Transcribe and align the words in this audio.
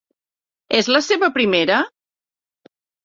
És 0.77 0.89
la 0.95 1.01
seva 1.09 1.29
primera.? 1.37 1.79